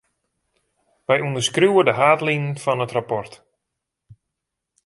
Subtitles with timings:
[1.07, 3.33] Wy ûnderskriuwe de haadlinen fan it rapport.